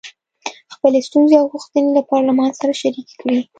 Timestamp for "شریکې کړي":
2.81-3.39